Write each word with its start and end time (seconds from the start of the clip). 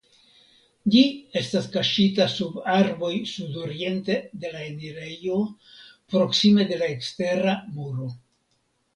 Ĝi 0.93 1.01
estas 1.39 1.65
kaŝita 1.73 2.25
sub 2.35 2.55
arboj 2.75 3.11
sudoriente 3.31 4.15
de 4.45 4.53
la 4.55 4.63
enirejo 4.69 5.37
proksime 6.15 6.65
de 6.71 6.79
la 6.83 6.89
ekstera 6.95 7.53
muro. 7.77 8.09